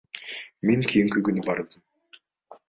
[0.69, 1.85] Мен кийинки күнү бардым.